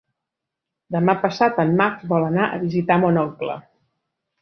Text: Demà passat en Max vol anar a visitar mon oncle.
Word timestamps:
Demà 0.95 1.15
passat 1.27 1.61
en 1.65 1.75
Max 1.83 2.09
vol 2.15 2.27
anar 2.33 2.49
a 2.49 2.59
visitar 2.67 3.01
mon 3.07 3.25
oncle. 3.29 3.63